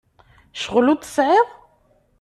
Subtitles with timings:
[0.59, 1.47] Ccɣel ur t-tesɛiḍ?